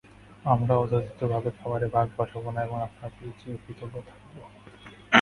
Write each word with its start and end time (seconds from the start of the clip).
আমরা 0.45 0.73
অযাচিতভাবে 0.77 1.49
খাবারে 1.59 1.87
ভাগ 1.87 2.07
বসাবো 2.17 2.49
না, 2.51 2.59
এবং 2.63 2.77
আপনার 2.81 3.09
প্রতি 3.11 3.31
চিরকৃতজ্ঞ 3.39 3.95
থাকব। 4.07 4.35